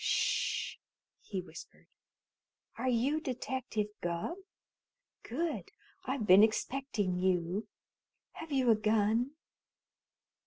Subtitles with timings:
[0.03, 0.77] "Sh!"
[1.19, 1.85] he whispered.
[2.75, 4.37] "Are you Detective Gubb?
[5.21, 5.69] Good!
[6.05, 7.67] I've been expecting you.
[8.31, 9.33] Have you a gun?"